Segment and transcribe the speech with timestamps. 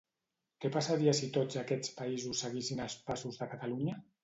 [0.63, 4.03] Què passaria si tots aquests països seguissin els passos de Catalunya?